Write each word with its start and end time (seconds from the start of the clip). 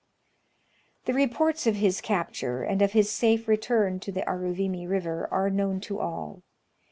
The 1.05 1.13
reports 1.13 1.67
of 1.67 1.75
his 1.75 2.01
capture, 2.01 2.63
and 2.63 2.81
of 2.81 2.93
his 2.93 3.11
safe 3.11 3.47
return 3.47 3.99
to 3.99 4.11
the 4.11 4.23
Aruvimi 4.27 4.87
River, 4.89 5.27
are 5.31 5.51
known 5.51 5.79
to 5.81 5.99
all. 5.99 6.41